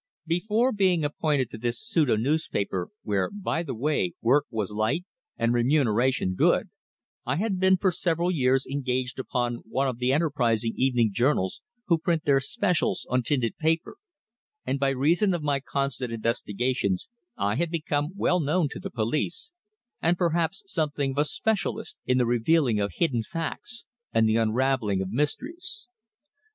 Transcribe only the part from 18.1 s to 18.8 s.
well known to